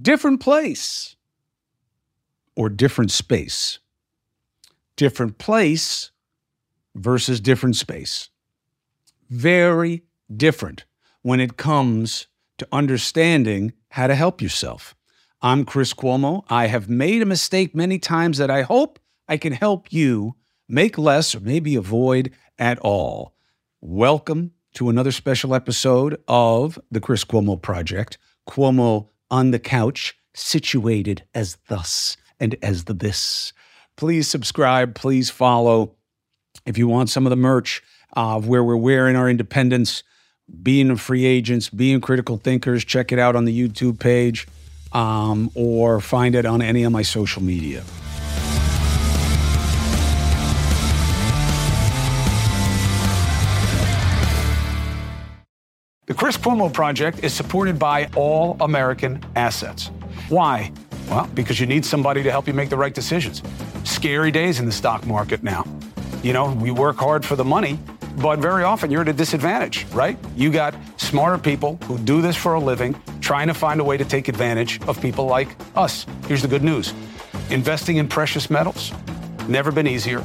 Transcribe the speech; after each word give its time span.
different 0.00 0.40
place 0.40 1.16
or 2.54 2.68
different 2.68 3.10
space. 3.10 3.78
Different 4.96 5.38
place 5.38 6.10
versus 6.94 7.40
different 7.40 7.76
space. 7.76 8.30
Very 9.28 10.04
different 10.34 10.84
when 11.22 11.40
it 11.40 11.56
comes 11.56 12.26
to 12.58 12.68
understanding 12.72 13.72
how 13.90 14.06
to 14.06 14.14
help 14.14 14.40
yourself. 14.40 14.94
I'm 15.42 15.64
Chris 15.64 15.92
Cuomo. 15.92 16.44
I 16.48 16.68
have 16.68 16.88
made 16.88 17.22
a 17.22 17.26
mistake 17.26 17.74
many 17.74 17.98
times 17.98 18.38
that 18.38 18.50
I 18.50 18.62
hope 18.62 18.98
I 19.28 19.36
can 19.36 19.52
help 19.52 19.92
you 19.92 20.36
make 20.68 20.96
less 20.96 21.34
or 21.34 21.40
maybe 21.40 21.74
avoid 21.76 22.32
at 22.58 22.78
all. 22.78 23.34
Welcome 23.80 24.52
to 24.74 24.88
another 24.88 25.12
special 25.12 25.54
episode 25.54 26.20
of 26.26 26.78
the 26.90 27.00
Chris 27.00 27.24
Cuomo 27.24 27.60
Project. 27.60 28.16
Cuomo 28.48 29.08
on 29.30 29.50
the 29.50 29.58
couch, 29.58 30.16
situated 30.34 31.24
as 31.34 31.56
thus 31.68 32.16
and 32.38 32.56
as 32.62 32.84
the 32.84 32.94
this. 32.94 33.52
Please 33.96 34.28
subscribe, 34.28 34.94
please 34.94 35.30
follow. 35.30 35.94
If 36.66 36.76
you 36.76 36.88
want 36.88 37.08
some 37.10 37.26
of 37.26 37.30
the 37.30 37.36
merch 37.36 37.82
of 38.12 38.46
where 38.48 38.62
we're 38.62 38.76
wearing 38.76 39.16
our 39.16 39.28
independence, 39.28 40.02
being 40.62 40.94
free 40.96 41.24
agents, 41.24 41.68
being 41.68 42.00
critical 42.00 42.36
thinkers, 42.36 42.84
check 42.84 43.12
it 43.12 43.18
out 43.18 43.36
on 43.36 43.44
the 43.44 43.68
YouTube 43.68 43.98
page 43.98 44.46
um, 44.92 45.50
or 45.54 46.00
find 46.00 46.34
it 46.34 46.46
on 46.46 46.62
any 46.62 46.82
of 46.84 46.92
my 46.92 47.02
social 47.02 47.42
media. 47.42 47.82
Chris 56.16 56.38
Cuomo 56.38 56.72
Project 56.72 57.22
is 57.22 57.34
supported 57.34 57.78
by 57.78 58.08
All 58.16 58.56
American 58.60 59.22
Assets. 59.36 59.90
Why? 60.30 60.72
Well, 61.10 61.28
because 61.34 61.60
you 61.60 61.66
need 61.66 61.84
somebody 61.84 62.22
to 62.22 62.30
help 62.30 62.46
you 62.46 62.54
make 62.54 62.70
the 62.70 62.76
right 62.76 62.94
decisions. 62.94 63.42
Scary 63.84 64.30
days 64.30 64.58
in 64.58 64.64
the 64.64 64.72
stock 64.72 65.06
market 65.06 65.42
now. 65.42 65.66
You 66.22 66.32
know, 66.32 66.54
we 66.54 66.70
work 66.70 66.96
hard 66.96 67.22
for 67.22 67.36
the 67.36 67.44
money, 67.44 67.78
but 68.16 68.38
very 68.38 68.64
often 68.64 68.90
you're 68.90 69.02
at 69.02 69.08
a 69.08 69.12
disadvantage, 69.12 69.84
right? 69.92 70.18
You 70.34 70.50
got 70.50 70.74
smarter 70.96 71.36
people 71.36 71.76
who 71.84 71.98
do 71.98 72.22
this 72.22 72.34
for 72.34 72.54
a 72.54 72.60
living, 72.60 72.98
trying 73.20 73.48
to 73.48 73.54
find 73.54 73.78
a 73.78 73.84
way 73.84 73.98
to 73.98 74.04
take 74.04 74.28
advantage 74.28 74.80
of 74.88 74.98
people 75.02 75.26
like 75.26 75.54
us. 75.76 76.06
Here's 76.28 76.40
the 76.40 76.48
good 76.48 76.64
news 76.64 76.94
investing 77.50 77.98
in 77.98 78.08
precious 78.08 78.48
metals, 78.48 78.90
never 79.48 79.70
been 79.70 79.86
easier, 79.86 80.24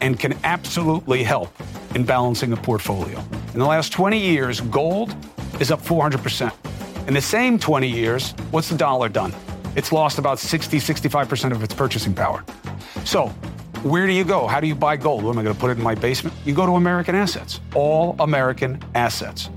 and 0.00 0.18
can 0.18 0.32
absolutely 0.44 1.22
help 1.22 1.54
in 1.94 2.04
balancing 2.04 2.54
a 2.54 2.56
portfolio. 2.56 3.22
In 3.56 3.60
the 3.60 3.66
last 3.66 3.90
20 3.90 4.18
years, 4.18 4.60
gold 4.60 5.16
is 5.60 5.70
up 5.70 5.80
400%. 5.80 6.52
In 7.08 7.14
the 7.14 7.22
same 7.22 7.58
20 7.58 7.88
years, 7.88 8.32
what's 8.50 8.68
the 8.68 8.76
dollar 8.76 9.08
done? 9.08 9.32
It's 9.74 9.92
lost 9.92 10.18
about 10.18 10.38
60, 10.38 10.76
65% 10.76 11.52
of 11.52 11.62
its 11.62 11.72
purchasing 11.72 12.12
power. 12.12 12.44
So, 13.06 13.28
where 13.82 14.06
do 14.06 14.12
you 14.12 14.24
go? 14.24 14.46
How 14.46 14.60
do 14.60 14.66
you 14.66 14.74
buy 14.74 14.98
gold? 14.98 15.24
What 15.24 15.30
am 15.30 15.38
I 15.38 15.42
going 15.42 15.54
to 15.54 15.58
put 15.58 15.70
it 15.70 15.78
in 15.78 15.82
my 15.82 15.94
basement? 15.94 16.36
You 16.44 16.54
go 16.54 16.66
to 16.66 16.72
American 16.72 17.14
Assets, 17.14 17.60
all 17.74 18.14
American 18.18 18.78
Assets 18.94 19.48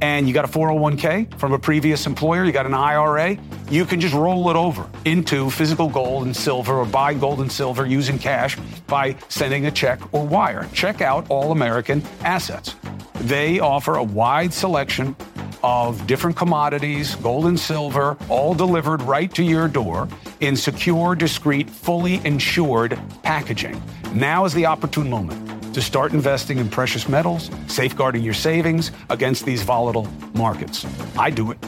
and 0.00 0.26
you 0.28 0.34
got 0.34 0.44
a 0.44 0.48
401k 0.48 1.38
from 1.38 1.52
a 1.52 1.58
previous 1.58 2.06
employer, 2.06 2.44
you 2.44 2.52
got 2.52 2.66
an 2.66 2.74
IRA, 2.74 3.38
you 3.70 3.84
can 3.84 4.00
just 4.00 4.14
roll 4.14 4.50
it 4.50 4.56
over 4.56 4.88
into 5.04 5.48
physical 5.50 5.88
gold 5.88 6.26
and 6.26 6.36
silver 6.36 6.74
or 6.74 6.84
buy 6.84 7.14
gold 7.14 7.40
and 7.40 7.50
silver 7.50 7.86
using 7.86 8.18
cash 8.18 8.58
by 8.86 9.16
sending 9.28 9.66
a 9.66 9.70
check 9.70 10.00
or 10.12 10.26
wire. 10.26 10.68
Check 10.72 11.00
out 11.00 11.26
All 11.30 11.52
American 11.52 12.02
Assets. 12.20 12.76
They 13.20 13.58
offer 13.60 13.96
a 13.96 14.02
wide 14.02 14.52
selection 14.52 15.16
of 15.62 16.06
different 16.06 16.36
commodities, 16.36 17.14
gold 17.16 17.46
and 17.46 17.58
silver, 17.58 18.18
all 18.28 18.54
delivered 18.54 19.00
right 19.02 19.32
to 19.34 19.42
your 19.42 19.66
door 19.66 20.08
in 20.40 20.56
secure, 20.56 21.14
discreet, 21.14 21.70
fully 21.70 22.24
insured 22.26 22.98
packaging. 23.22 23.82
Now 24.12 24.44
is 24.44 24.52
the 24.52 24.66
opportune 24.66 25.08
moment 25.08 25.74
to 25.74 25.80
start 25.80 26.12
investing 26.12 26.58
in 26.58 26.68
precious 26.68 27.08
metals, 27.08 27.50
safeguarding 27.66 28.22
your 28.22 28.34
savings 28.34 28.92
against 29.10 29.46
these 29.46 29.62
volatile 29.62 30.06
markets. 30.34 30.86
I 31.18 31.30
do 31.30 31.50
it. 31.50 31.58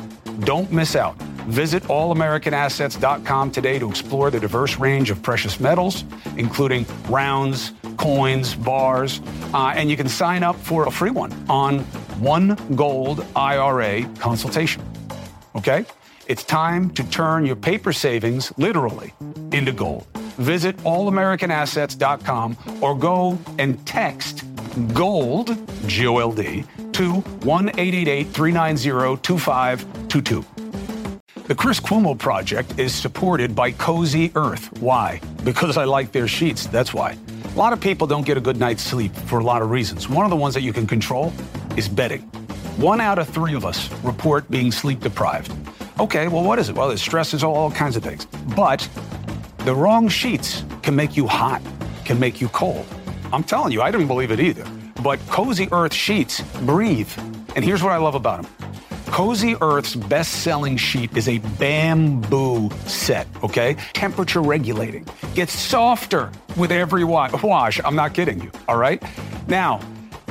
Don't 0.41 0.71
miss 0.71 0.95
out. 0.95 1.17
Visit 1.47 1.85
allamericanassets.com 1.85 3.51
today 3.53 3.79
to 3.79 3.89
explore 3.89 4.31
the 4.31 4.41
diverse 4.41 4.79
range 4.79 5.11
of 5.11 5.23
precious 5.23 5.61
metals, 5.61 6.05
including 6.37 6.85
rounds, 7.09 7.73
coins, 7.97 8.55
bars, 8.57 9.21
uh, 9.55 9.73
and 9.77 9.89
you 9.89 9.97
can 9.97 10.09
sign 10.09 10.43
up 10.43 10.57
for 10.57 10.89
a 10.89 10.91
free 10.91 11.11
one 11.11 11.33
on 11.49 11.81
one 12.19 12.59
gold 12.75 13.25
IRA 13.37 14.03
consultation. 14.19 14.83
Okay? 15.55 15.85
It's 16.27 16.43
time 16.43 16.91
to 16.91 17.05
turn 17.11 17.47
your 17.47 17.55
paper 17.55 17.93
savings 17.93 18.53
literally 18.57 19.15
into 19.53 19.71
gold. 19.71 20.07
Visit 20.39 20.77
allamericanassets.com 20.79 22.57
or 22.83 22.99
go 22.99 23.39
and 23.59 23.87
text 23.87 24.43
GOLD, 24.93 25.57
G 25.87 26.07
O 26.09 26.19
L 26.19 26.33
D, 26.33 26.65
to 26.93 27.13
1 27.13 27.69
390 27.69 29.17
2522. 29.23 30.56
The 31.47 31.55
Chris 31.55 31.79
Cuomo 31.79 32.19
Project 32.19 32.77
is 32.77 32.93
supported 32.93 33.55
by 33.55 33.71
Cozy 33.71 34.33
Earth. 34.35 34.77
Why? 34.81 35.21
Because 35.45 35.77
I 35.77 35.85
like 35.85 36.11
their 36.11 36.27
sheets. 36.27 36.67
That's 36.67 36.93
why. 36.93 37.17
A 37.45 37.57
lot 37.57 37.73
of 37.73 37.81
people 37.81 38.09
don't 38.09 38.27
get 38.27 38.37
a 38.37 38.41
good 38.41 38.57
night's 38.57 38.83
sleep 38.83 39.15
for 39.15 39.39
a 39.39 39.45
lot 39.45 39.63
of 39.63 39.71
reasons. 39.71 40.09
One 40.09 40.25
of 40.25 40.31
the 40.31 40.37
ones 40.37 40.55
that 40.55 40.63
you 40.63 40.73
can 40.73 40.89
control 40.89 41.33
is 41.77 41.89
bedding. 41.89 42.23
One 42.79 43.01
out 43.01 43.21
of 43.21 43.29
three 43.29 43.55
of 43.55 43.65
us 43.65 43.89
report 44.03 44.51
being 44.51 44.73
sleep 44.73 44.99
deprived. 44.99 45.53
Okay, 46.01 46.27
well, 46.27 46.43
what 46.43 46.59
is 46.59 46.69
it? 46.69 46.75
Well, 46.75 46.91
it 46.91 46.99
stresses 46.99 47.45
all, 47.45 47.55
all 47.55 47.71
kinds 47.71 47.95
of 47.95 48.03
things. 48.03 48.27
But 48.57 48.89
the 49.59 49.73
wrong 49.73 50.09
sheets 50.09 50.65
can 50.83 50.97
make 50.97 51.17
you 51.17 51.29
hot, 51.29 51.63
can 52.05 52.19
make 52.19 52.41
you 52.41 52.49
cold. 52.49 52.85
I'm 53.33 53.45
telling 53.45 53.71
you, 53.71 53.83
I 53.83 53.93
didn't 53.93 54.09
believe 54.09 54.33
it 54.33 54.41
either. 54.41 54.67
But 55.01 55.21
Cozy 55.29 55.69
Earth 55.71 55.95
sheets 55.95 56.41
breathe. 56.63 57.13
And 57.55 57.65
here's 57.65 57.85
what 57.85 57.93
I 57.93 57.99
love 57.99 58.17
about 58.17 58.43
them. 58.43 58.56
Cozy 59.17 59.57
Earth's 59.63 59.95
best 59.95 60.43
selling 60.43 60.77
sheet 60.77 61.17
is 61.17 61.27
a 61.27 61.39
bamboo 61.59 62.69
set, 62.85 63.27
okay? 63.43 63.75
Temperature 63.95 64.43
regulating. 64.43 65.07
Gets 65.35 65.55
softer 65.55 66.31
with 66.55 66.71
every 66.71 67.03
wash. 67.03 67.81
I'm 67.83 67.97
not 67.97 68.13
kidding 68.13 68.43
you, 68.43 68.51
all 68.69 68.77
right? 68.77 69.03
Now, 69.49 69.81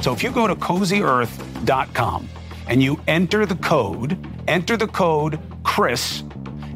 so 0.02 0.14
if 0.14 0.22
you 0.22 0.30
go 0.30 0.46
to 0.46 0.56
cozyearth.com 0.56 2.30
and 2.68 2.84
you 2.84 3.02
enter 3.08 3.48
the 3.48 3.56
code, 3.56 4.24
enter 4.48 4.78
the 4.78 4.88
code 4.88 5.40
CHRIS, 5.64 6.22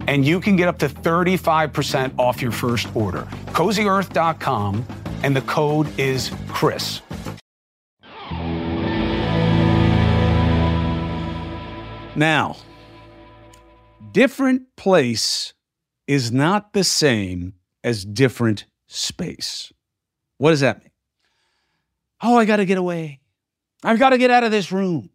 and 0.07 0.25
you 0.25 0.39
can 0.39 0.55
get 0.55 0.67
up 0.67 0.79
to 0.79 0.89
35% 0.89 2.17
off 2.17 2.41
your 2.41 2.51
first 2.51 2.87
order. 2.95 3.27
CozyEarth.com, 3.49 4.83
and 5.21 5.35
the 5.35 5.41
code 5.41 5.87
is 5.99 6.31
Chris. 6.47 7.03
Now, 12.19 12.57
different 14.11 14.75
place 14.75 15.53
is 16.05 16.31
not 16.31 16.73
the 16.73 16.83
same 16.83 17.53
as 17.83 18.03
different 18.03 18.65
space. 18.87 19.71
What 20.37 20.51
does 20.51 20.59
that 20.59 20.79
mean? 20.79 20.91
Oh, 22.21 22.37
I 22.37 22.45
got 22.45 22.57
to 22.57 22.65
get 22.65 22.77
away. 22.77 23.21
I've 23.83 23.99
got 23.99 24.09
to 24.09 24.17
get 24.17 24.31
out 24.31 24.43
of 24.43 24.51
this 24.51 24.71
room. 24.71 25.09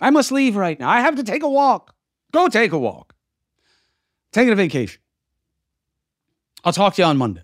I 0.00 0.10
must 0.10 0.30
leave 0.30 0.54
right 0.54 0.78
now. 0.78 0.88
I 0.88 1.00
have 1.00 1.16
to 1.16 1.24
take 1.24 1.42
a 1.42 1.48
walk. 1.48 1.94
Go 2.32 2.48
take 2.48 2.72
a 2.72 2.78
walk 2.78 3.14
taking 4.32 4.52
a 4.52 4.56
vacation. 4.56 5.00
I'll 6.64 6.72
talk 6.72 6.94
to 6.94 7.02
you 7.02 7.06
on 7.06 7.16
Monday. 7.16 7.42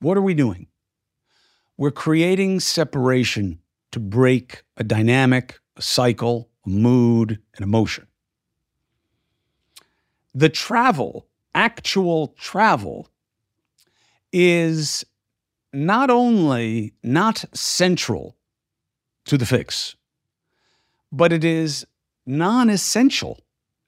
What 0.00 0.16
are 0.16 0.22
we 0.22 0.34
doing? 0.34 0.66
We're 1.76 1.90
creating 1.90 2.60
separation 2.60 3.60
to 3.92 4.00
break 4.00 4.62
a 4.76 4.84
dynamic, 4.84 5.58
a 5.76 5.82
cycle, 5.82 6.50
mood, 6.66 7.40
and 7.54 7.62
emotion. 7.62 8.06
The 10.34 10.48
travel, 10.48 11.26
actual 11.54 12.34
travel, 12.38 13.08
is 14.32 15.04
not 15.72 16.10
only 16.10 16.92
not 17.02 17.44
central 17.54 18.36
to 19.24 19.38
the 19.38 19.46
fix, 19.46 19.96
but 21.12 21.32
it 21.32 21.44
is 21.44 21.86
non 22.26 22.68
essential 22.68 23.40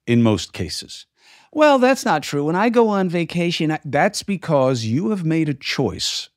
in 0.07 0.23
most 0.23 0.53
cases. 0.53 1.05
Well, 1.51 1.79
that's 1.79 2.05
not 2.05 2.23
true. 2.23 2.45
When 2.45 2.55
I 2.55 2.69
go 2.69 2.89
on 2.89 3.09
vacation, 3.09 3.77
that's 3.83 4.23
because 4.23 4.85
you 4.85 5.09
have 5.09 5.23
made 5.23 5.49
a 5.49 5.53
choice 5.53 6.29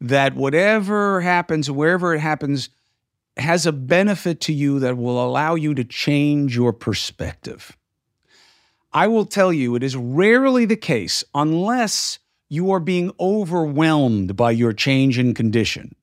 that 0.00 0.34
whatever 0.34 1.20
happens, 1.20 1.70
wherever 1.70 2.14
it 2.14 2.20
happens, 2.20 2.70
has 3.36 3.66
a 3.66 3.72
benefit 3.72 4.40
to 4.42 4.52
you 4.52 4.78
that 4.80 4.96
will 4.96 5.24
allow 5.24 5.54
you 5.54 5.74
to 5.74 5.84
change 5.84 6.54
your 6.54 6.72
perspective. 6.72 7.76
I 8.92 9.06
will 9.08 9.24
tell 9.24 9.52
you, 9.52 9.74
it 9.74 9.82
is 9.82 9.96
rarely 9.96 10.66
the 10.66 10.76
case 10.76 11.24
unless 11.34 12.18
you 12.50 12.70
are 12.72 12.80
being 12.80 13.10
overwhelmed 13.18 14.36
by 14.36 14.50
your 14.50 14.74
change 14.74 15.18
in 15.18 15.32
condition. 15.32 15.94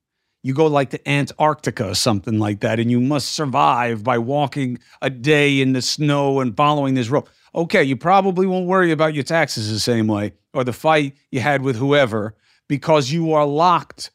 you 0.42 0.54
go 0.54 0.66
like 0.66 0.90
to 0.90 1.08
Antarctica 1.08 1.90
or 1.90 1.94
something 1.94 2.38
like 2.38 2.60
that, 2.60 2.80
and 2.80 2.90
you 2.90 3.00
must 3.00 3.32
survive 3.32 4.02
by 4.02 4.18
walking 4.18 4.78
a 5.02 5.10
day 5.10 5.60
in 5.60 5.72
the 5.72 5.82
snow 5.82 6.40
and 6.40 6.56
following 6.56 6.94
this 6.94 7.08
rope. 7.08 7.28
Okay, 7.54 7.84
you 7.84 7.96
probably 7.96 8.46
won't 8.46 8.66
worry 8.66 8.90
about 8.90 9.14
your 9.14 9.24
taxes 9.24 9.70
the 9.70 9.80
same 9.80 10.06
way 10.06 10.32
or 10.54 10.64
the 10.64 10.72
fight 10.72 11.14
you 11.30 11.40
had 11.40 11.62
with 11.62 11.76
whoever 11.76 12.34
because 12.68 13.10
you 13.10 13.32
are 13.32 13.46
locked 13.46 14.10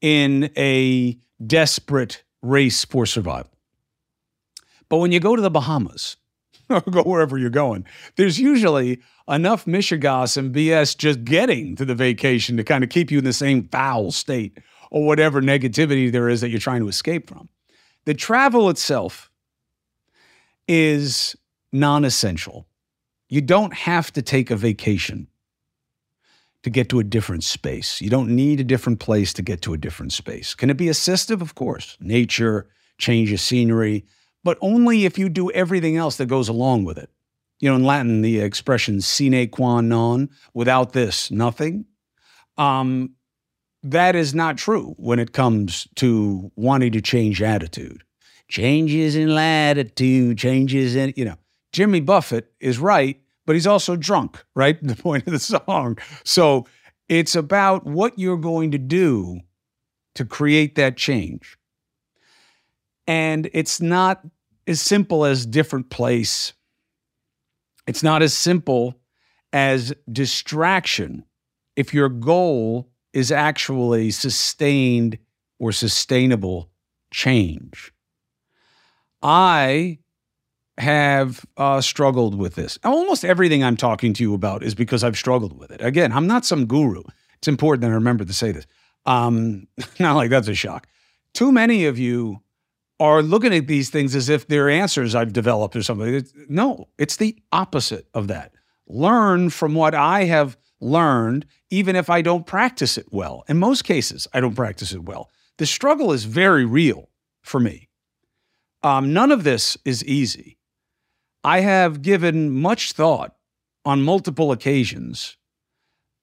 in 0.00 0.50
a 0.56 1.16
desperate 1.44 2.22
race 2.42 2.84
for 2.84 3.06
survival. 3.06 3.50
But 4.88 4.98
when 4.98 5.12
you 5.12 5.20
go 5.20 5.36
to 5.36 5.42
the 5.42 5.50
Bahamas 5.50 6.16
or 6.68 6.80
go 6.82 7.02
wherever 7.02 7.38
you're 7.38 7.50
going, 7.50 7.86
there's 8.16 8.38
usually 8.38 9.00
enough 9.28 9.64
mishegas 9.64 10.36
and 10.36 10.54
BS 10.54 10.96
just 10.96 11.24
getting 11.24 11.76
to 11.76 11.84
the 11.84 11.94
vacation 11.94 12.56
to 12.56 12.64
kind 12.64 12.84
of 12.84 12.90
keep 12.90 13.10
you 13.10 13.18
in 13.18 13.24
the 13.24 13.32
same 13.32 13.68
foul 13.68 14.10
state 14.10 14.58
or 14.90 15.06
whatever 15.06 15.40
negativity 15.40 16.12
there 16.12 16.28
is 16.28 16.40
that 16.40 16.50
you're 16.50 16.60
trying 16.60 16.80
to 16.80 16.88
escape 16.88 17.28
from. 17.28 17.48
The 18.04 18.14
travel 18.14 18.68
itself 18.68 19.30
is 20.68 21.36
non 21.72 22.04
essential. 22.04 22.66
You 23.28 23.40
don't 23.40 23.72
have 23.72 24.12
to 24.12 24.22
take 24.22 24.50
a 24.50 24.56
vacation 24.56 25.28
to 26.62 26.70
get 26.70 26.88
to 26.90 27.00
a 27.00 27.04
different 27.04 27.44
space. 27.44 28.00
You 28.00 28.10
don't 28.10 28.34
need 28.34 28.60
a 28.60 28.64
different 28.64 29.00
place 29.00 29.32
to 29.34 29.42
get 29.42 29.62
to 29.62 29.74
a 29.74 29.78
different 29.78 30.12
space. 30.12 30.54
Can 30.54 30.70
it 30.70 30.76
be 30.76 30.86
assistive? 30.86 31.40
Of 31.40 31.54
course. 31.54 31.96
Nature, 32.00 32.68
change 32.98 33.32
of 33.32 33.40
scenery, 33.40 34.04
but 34.44 34.58
only 34.60 35.04
if 35.04 35.18
you 35.18 35.28
do 35.28 35.50
everything 35.50 35.96
else 35.96 36.16
that 36.16 36.26
goes 36.26 36.48
along 36.48 36.84
with 36.84 36.98
it. 36.98 37.10
You 37.60 37.68
know, 37.68 37.76
in 37.76 37.84
Latin, 37.84 38.22
the 38.22 38.40
expression 38.40 39.00
sine 39.00 39.48
qua 39.48 39.80
non, 39.80 40.30
without 40.52 40.92
this, 40.92 41.30
nothing. 41.30 41.84
Um, 42.58 43.14
that 43.84 44.14
is 44.14 44.34
not 44.34 44.58
true 44.58 44.94
when 44.96 45.18
it 45.18 45.32
comes 45.32 45.88
to 45.96 46.50
wanting 46.56 46.92
to 46.92 47.00
change 47.00 47.42
attitude. 47.42 48.02
Changes 48.48 49.16
in 49.16 49.34
latitude, 49.34 50.38
changes 50.38 50.94
in, 50.94 51.12
you 51.16 51.24
know, 51.24 51.36
Jimmy 51.72 52.00
Buffett 52.00 52.52
is 52.60 52.78
right, 52.78 53.18
but 53.46 53.54
he's 53.54 53.66
also 53.66 53.96
drunk, 53.96 54.44
right? 54.54 54.78
The 54.82 54.96
point 54.96 55.26
of 55.26 55.32
the 55.32 55.38
song. 55.38 55.98
So 56.24 56.66
it's 57.08 57.34
about 57.34 57.86
what 57.86 58.18
you're 58.18 58.36
going 58.36 58.70
to 58.72 58.78
do 58.78 59.40
to 60.14 60.24
create 60.24 60.74
that 60.76 60.96
change. 60.96 61.56
And 63.06 63.50
it's 63.52 63.80
not 63.80 64.22
as 64.66 64.80
simple 64.80 65.24
as 65.24 65.44
different 65.46 65.90
place. 65.90 66.52
It's 67.86 68.02
not 68.02 68.22
as 68.22 68.36
simple 68.36 69.00
as 69.52 69.92
distraction. 70.10 71.24
If 71.74 71.92
your 71.92 72.08
goal 72.08 72.92
is 73.12 73.30
actually 73.30 74.10
sustained 74.10 75.18
or 75.58 75.72
sustainable 75.72 76.70
change. 77.12 77.92
I 79.22 79.98
have 80.78 81.44
uh, 81.56 81.80
struggled 81.80 82.34
with 82.34 82.54
this. 82.54 82.78
Almost 82.84 83.24
everything 83.24 83.62
I'm 83.62 83.76
talking 83.76 84.12
to 84.14 84.22
you 84.22 84.34
about 84.34 84.62
is 84.62 84.74
because 84.74 85.04
I've 85.04 85.16
struggled 85.16 85.58
with 85.58 85.70
it. 85.70 85.82
Again, 85.82 86.12
I'm 86.12 86.26
not 86.26 86.44
some 86.44 86.66
guru. 86.66 87.02
It's 87.38 87.48
important 87.48 87.82
that 87.82 87.90
I 87.90 87.94
remember 87.94 88.24
to 88.24 88.32
say 88.32 88.52
this. 88.52 88.66
Um, 89.04 89.66
not 89.98 90.16
like 90.16 90.30
that's 90.30 90.48
a 90.48 90.54
shock. 90.54 90.86
Too 91.34 91.52
many 91.52 91.86
of 91.86 91.98
you 91.98 92.40
are 93.00 93.22
looking 93.22 93.52
at 93.52 93.66
these 93.66 93.90
things 93.90 94.14
as 94.14 94.28
if 94.28 94.46
they're 94.46 94.70
answers 94.70 95.14
I've 95.14 95.32
developed 95.32 95.74
or 95.74 95.82
something. 95.82 96.14
It's, 96.14 96.32
no, 96.48 96.88
it's 96.98 97.16
the 97.16 97.36
opposite 97.50 98.06
of 98.14 98.28
that. 98.28 98.52
Learn 98.86 99.50
from 99.50 99.74
what 99.74 99.94
I 99.94 100.24
have 100.24 100.56
learned, 100.80 101.46
even 101.70 101.96
if 101.96 102.10
I 102.10 102.22
don't 102.22 102.46
practice 102.46 102.96
it 102.96 103.06
well. 103.10 103.44
In 103.48 103.58
most 103.58 103.84
cases, 103.84 104.28
I 104.32 104.40
don't 104.40 104.54
practice 104.54 104.92
it 104.92 105.04
well. 105.04 105.30
The 105.58 105.66
struggle 105.66 106.12
is 106.12 106.24
very 106.24 106.64
real 106.64 107.08
for 107.42 107.60
me. 107.60 107.88
Um, 108.82 109.12
none 109.12 109.30
of 109.30 109.44
this 109.44 109.76
is 109.84 110.04
easy. 110.04 110.58
I 111.44 111.60
have 111.60 112.02
given 112.02 112.50
much 112.50 112.92
thought 112.92 113.36
on 113.84 114.02
multiple 114.02 114.52
occasions 114.52 115.36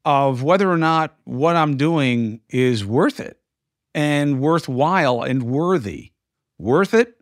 of 0.05 0.43
whether 0.43 0.71
or 0.71 0.77
not 0.77 1.15
what 1.25 1.55
I'm 1.55 1.77
doing 1.77 2.41
is 2.49 2.85
worth 2.85 3.19
it 3.19 3.39
and 3.93 4.39
worthwhile 4.39 5.23
and 5.23 5.43
worthy. 5.43 6.11
Worth 6.57 6.93
it, 6.93 7.15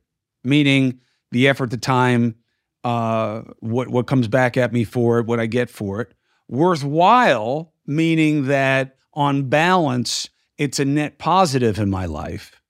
meaning 0.43 0.99
the 1.31 1.47
effort, 1.47 1.69
the 1.69 1.77
time, 1.77 2.35
uh, 2.83 3.41
what 3.59 3.89
what 3.89 4.07
comes 4.07 4.27
back 4.27 4.57
at 4.57 4.73
me 4.73 4.83
for 4.83 5.19
it, 5.19 5.27
what 5.27 5.39
I 5.39 5.45
get 5.45 5.69
for 5.69 6.01
it 6.01 6.13
worthwhile, 6.47 7.73
meaning 7.85 8.45
that 8.45 8.95
on 9.13 9.49
balance, 9.49 10.29
it's 10.57 10.79
a 10.79 10.85
net 10.85 11.17
positive 11.17 11.79
in 11.79 11.89
my 11.89 12.05
life, 12.05 12.61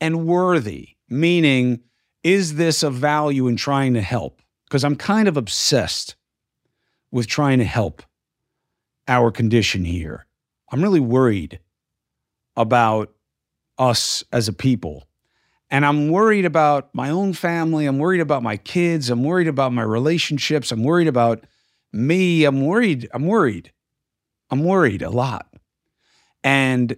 and 0.00 0.26
worthy, 0.26 0.96
meaning 1.08 1.80
is 2.22 2.54
this 2.54 2.82
a 2.82 2.90
value 2.90 3.48
in 3.48 3.56
trying 3.56 3.94
to 3.94 4.00
help? 4.00 4.41
Because 4.72 4.84
I'm 4.84 4.96
kind 4.96 5.28
of 5.28 5.36
obsessed 5.36 6.16
with 7.10 7.26
trying 7.26 7.58
to 7.58 7.64
help 7.66 8.02
our 9.06 9.30
condition 9.30 9.84
here. 9.84 10.24
I'm 10.70 10.82
really 10.82 10.98
worried 10.98 11.60
about 12.56 13.12
us 13.76 14.24
as 14.32 14.48
a 14.48 14.52
people. 14.54 15.06
And 15.70 15.84
I'm 15.84 16.08
worried 16.08 16.46
about 16.46 16.88
my 16.94 17.10
own 17.10 17.34
family. 17.34 17.84
I'm 17.84 17.98
worried 17.98 18.22
about 18.22 18.42
my 18.42 18.56
kids. 18.56 19.10
I'm 19.10 19.24
worried 19.24 19.46
about 19.46 19.74
my 19.74 19.82
relationships. 19.82 20.72
I'm 20.72 20.84
worried 20.84 21.06
about 21.06 21.44
me, 21.92 22.44
I'm 22.44 22.64
worried. 22.64 23.10
I'm 23.12 23.26
worried. 23.26 23.72
I'm 24.48 24.64
worried 24.64 25.02
a 25.02 25.10
lot. 25.10 25.52
And 26.42 26.96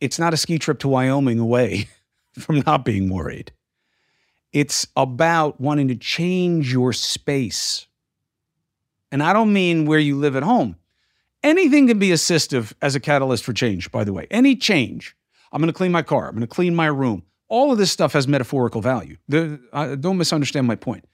it's 0.00 0.18
not 0.18 0.34
a 0.34 0.36
ski 0.36 0.58
trip 0.58 0.80
to 0.80 0.88
Wyoming 0.88 1.38
away 1.38 1.90
from 2.32 2.64
not 2.66 2.84
being 2.84 3.08
worried. 3.08 3.52
It's 4.52 4.86
about 4.96 5.60
wanting 5.60 5.88
to 5.88 5.96
change 5.96 6.72
your 6.72 6.92
space. 6.92 7.86
And 9.12 9.22
I 9.22 9.32
don't 9.32 9.52
mean 9.52 9.86
where 9.86 9.98
you 9.98 10.16
live 10.16 10.36
at 10.36 10.42
home. 10.42 10.76
Anything 11.42 11.86
can 11.86 11.98
be 11.98 12.08
assistive 12.08 12.72
as 12.82 12.94
a 12.94 13.00
catalyst 13.00 13.44
for 13.44 13.52
change, 13.52 13.90
by 13.90 14.04
the 14.04 14.12
way. 14.12 14.26
Any 14.30 14.56
change. 14.56 15.16
I'm 15.52 15.60
going 15.60 15.72
to 15.72 15.76
clean 15.76 15.92
my 15.92 16.02
car. 16.02 16.28
I'm 16.28 16.34
going 16.34 16.40
to 16.40 16.46
clean 16.46 16.74
my 16.74 16.86
room. 16.86 17.22
All 17.48 17.72
of 17.72 17.78
this 17.78 17.90
stuff 17.90 18.12
has 18.12 18.28
metaphorical 18.28 18.82
value. 18.82 19.16
The, 19.28 19.60
uh, 19.72 19.94
don't 19.94 20.18
misunderstand 20.18 20.66
my 20.66 20.76
point. 20.76 21.06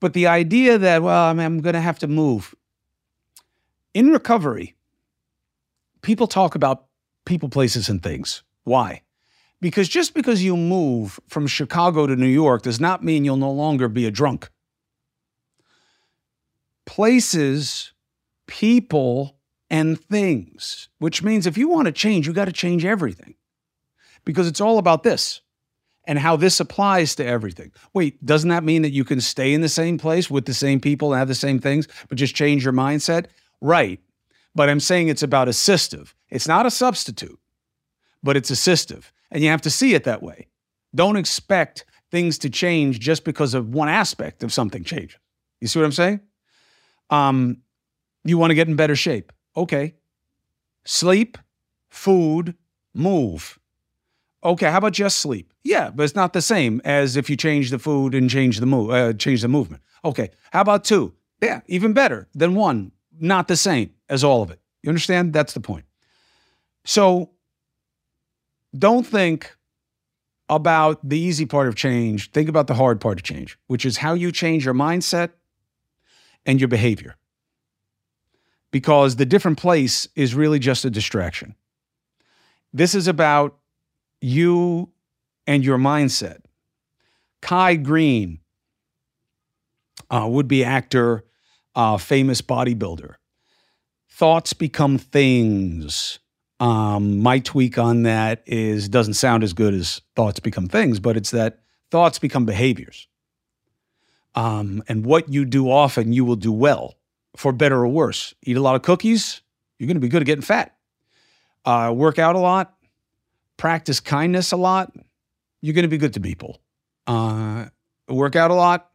But 0.00 0.12
the 0.12 0.26
idea 0.26 0.78
that, 0.78 1.02
well, 1.02 1.24
I 1.24 1.32
mean, 1.32 1.46
I'm 1.46 1.60
going 1.60 1.74
to 1.74 1.80
have 1.80 2.00
to 2.00 2.08
move. 2.08 2.54
In 3.92 4.10
recovery, 4.10 4.74
people 6.02 6.26
talk 6.26 6.56
about 6.56 6.86
people, 7.24 7.48
places, 7.48 7.88
and 7.88 8.02
things. 8.02 8.42
Why? 8.64 9.02
Because 9.64 9.88
just 9.88 10.12
because 10.12 10.44
you 10.44 10.58
move 10.58 11.18
from 11.26 11.46
Chicago 11.46 12.06
to 12.06 12.14
New 12.16 12.26
York 12.26 12.60
does 12.60 12.78
not 12.78 13.02
mean 13.02 13.24
you'll 13.24 13.38
no 13.38 13.50
longer 13.50 13.88
be 13.88 14.04
a 14.04 14.10
drunk. 14.10 14.50
Places, 16.84 17.94
people, 18.46 19.38
and 19.70 19.98
things, 19.98 20.90
which 20.98 21.22
means 21.22 21.46
if 21.46 21.56
you 21.56 21.66
want 21.66 21.86
to 21.86 21.92
change, 21.92 22.26
you 22.26 22.34
got 22.34 22.44
to 22.44 22.52
change 22.52 22.84
everything 22.84 23.36
because 24.26 24.46
it's 24.46 24.60
all 24.60 24.76
about 24.76 25.02
this 25.02 25.40
and 26.06 26.18
how 26.18 26.36
this 26.36 26.60
applies 26.60 27.14
to 27.14 27.24
everything. 27.24 27.72
Wait, 27.94 28.22
doesn't 28.22 28.50
that 28.50 28.64
mean 28.64 28.82
that 28.82 28.92
you 28.92 29.02
can 29.02 29.22
stay 29.22 29.54
in 29.54 29.62
the 29.62 29.70
same 29.70 29.96
place 29.96 30.28
with 30.28 30.44
the 30.44 30.52
same 30.52 30.78
people 30.78 31.14
and 31.14 31.18
have 31.18 31.28
the 31.28 31.34
same 31.34 31.58
things, 31.58 31.88
but 32.10 32.18
just 32.18 32.34
change 32.34 32.64
your 32.64 32.74
mindset? 32.74 33.28
Right. 33.62 33.98
But 34.54 34.68
I'm 34.68 34.78
saying 34.78 35.08
it's 35.08 35.22
about 35.22 35.48
assistive. 35.48 36.12
It's 36.28 36.46
not 36.46 36.66
a 36.66 36.70
substitute, 36.70 37.38
but 38.22 38.36
it's 38.36 38.50
assistive. 38.50 39.04
And 39.34 39.42
you 39.42 39.50
have 39.50 39.62
to 39.62 39.70
see 39.70 39.94
it 39.94 40.04
that 40.04 40.22
way. 40.22 40.46
Don't 40.94 41.16
expect 41.16 41.84
things 42.10 42.38
to 42.38 42.48
change 42.48 43.00
just 43.00 43.24
because 43.24 43.52
of 43.52 43.74
one 43.74 43.88
aspect 43.88 44.42
of 44.44 44.52
something 44.52 44.84
changes. 44.84 45.18
You 45.60 45.66
see 45.66 45.80
what 45.80 45.86
I'm 45.86 45.92
saying? 45.92 46.20
Um, 47.10 47.58
you 48.24 48.38
want 48.38 48.52
to 48.52 48.54
get 48.54 48.68
in 48.68 48.76
better 48.76 48.96
shape. 48.96 49.32
Okay. 49.56 49.94
Sleep, 50.84 51.36
food, 51.90 52.54
move. 52.94 53.58
Okay, 54.44 54.70
how 54.70 54.78
about 54.78 54.92
just 54.92 55.18
sleep? 55.18 55.52
Yeah, 55.64 55.90
but 55.90 56.02
it's 56.02 56.14
not 56.14 56.34
the 56.34 56.42
same 56.42 56.82
as 56.84 57.16
if 57.16 57.30
you 57.30 57.36
change 57.36 57.70
the 57.70 57.78
food 57.78 58.14
and 58.14 58.28
change 58.28 58.60
the 58.60 58.66
move, 58.66 58.90
uh, 58.90 59.14
change 59.14 59.40
the 59.40 59.48
movement. 59.48 59.82
Okay, 60.04 60.30
how 60.52 60.60
about 60.60 60.84
two? 60.84 61.14
Yeah, 61.42 61.62
even 61.66 61.94
better 61.94 62.28
than 62.34 62.54
one. 62.54 62.92
Not 63.18 63.48
the 63.48 63.56
same 63.56 63.94
as 64.08 64.22
all 64.22 64.42
of 64.42 64.50
it. 64.50 64.60
You 64.82 64.90
understand? 64.90 65.32
That's 65.32 65.54
the 65.54 65.60
point. 65.60 65.86
So 66.84 67.30
don't 68.76 69.06
think 69.06 69.56
about 70.48 71.08
the 71.08 71.18
easy 71.18 71.46
part 71.46 71.68
of 71.68 71.74
change. 71.74 72.30
Think 72.32 72.48
about 72.48 72.66
the 72.66 72.74
hard 72.74 73.00
part 73.00 73.18
of 73.18 73.22
change, 73.22 73.58
which 73.66 73.84
is 73.84 73.98
how 73.98 74.14
you 74.14 74.30
change 74.30 74.64
your 74.64 74.74
mindset 74.74 75.30
and 76.44 76.60
your 76.60 76.68
behavior. 76.68 77.16
Because 78.70 79.16
the 79.16 79.26
different 79.26 79.58
place 79.58 80.08
is 80.16 80.34
really 80.34 80.58
just 80.58 80.84
a 80.84 80.90
distraction. 80.90 81.54
This 82.72 82.94
is 82.94 83.06
about 83.06 83.56
you 84.20 84.90
and 85.46 85.64
your 85.64 85.78
mindset. 85.78 86.40
Kai 87.40 87.76
Greene 87.76 88.40
uh, 90.10 90.26
would 90.28 90.48
be 90.48 90.64
actor, 90.64 91.24
uh, 91.74 91.96
famous 91.98 92.42
bodybuilder. 92.42 93.14
Thoughts 94.08 94.52
become 94.52 94.98
things. 94.98 96.18
Um, 96.60 97.18
my 97.18 97.40
tweak 97.40 97.78
on 97.78 98.04
that 98.04 98.42
is 98.46 98.88
doesn't 98.88 99.14
sound 99.14 99.42
as 99.42 99.52
good 99.52 99.74
as 99.74 100.00
thoughts 100.14 100.40
become 100.40 100.68
things, 100.68 101.00
but 101.00 101.16
it's 101.16 101.30
that 101.32 101.60
thoughts 101.90 102.18
become 102.18 102.46
behaviors. 102.46 103.08
Um, 104.34 104.82
and 104.88 105.04
what 105.04 105.28
you 105.28 105.44
do 105.44 105.70
often, 105.70 106.12
you 106.12 106.24
will 106.24 106.36
do 106.36 106.52
well, 106.52 106.94
for 107.36 107.52
better 107.52 107.76
or 107.76 107.88
worse. 107.88 108.34
Eat 108.42 108.56
a 108.56 108.60
lot 108.60 108.76
of 108.76 108.82
cookies, 108.82 109.42
you're 109.78 109.86
going 109.86 109.96
to 109.96 110.00
be 110.00 110.08
good 110.08 110.22
at 110.22 110.26
getting 110.26 110.42
fat. 110.42 110.76
Uh, 111.64 111.92
work 111.94 112.18
out 112.18 112.36
a 112.36 112.38
lot, 112.38 112.74
practice 113.56 114.00
kindness 114.00 114.52
a 114.52 114.56
lot, 114.56 114.92
you're 115.60 115.74
going 115.74 115.84
to 115.84 115.88
be 115.88 115.98
good 115.98 116.14
to 116.14 116.20
people. 116.20 116.60
Uh, 117.06 117.66
work 118.08 118.36
out 118.36 118.50
a 118.50 118.54
lot, 118.54 118.90